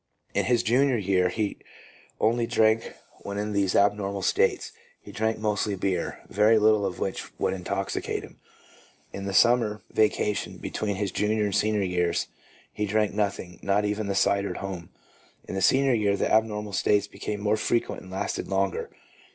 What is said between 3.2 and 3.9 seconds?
r hen in these